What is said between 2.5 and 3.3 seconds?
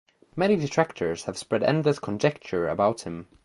about him.